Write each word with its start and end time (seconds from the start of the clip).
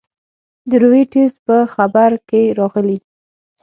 د 0.69 0.71
رویټرز 0.81 1.33
په 1.47 1.57
خبر 1.73 2.11
کې 2.29 2.41
راغلي 2.59 2.97